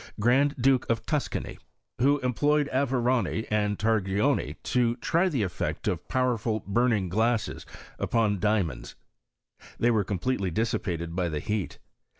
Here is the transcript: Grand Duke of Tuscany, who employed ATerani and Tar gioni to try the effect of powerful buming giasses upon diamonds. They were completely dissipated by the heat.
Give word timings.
Grand 0.19 0.55
Duke 0.59 0.89
of 0.89 1.05
Tuscany, 1.05 1.59
who 1.99 2.17
employed 2.21 2.67
ATerani 2.73 3.45
and 3.51 3.77
Tar 3.77 4.01
gioni 4.01 4.55
to 4.63 4.95
try 4.95 5.29
the 5.29 5.43
effect 5.43 5.87
of 5.87 6.07
powerful 6.07 6.59
buming 6.61 7.07
giasses 7.11 7.67
upon 7.99 8.39
diamonds. 8.39 8.95
They 9.77 9.91
were 9.91 10.03
completely 10.03 10.49
dissipated 10.49 11.15
by 11.15 11.29
the 11.29 11.37
heat. 11.39 11.77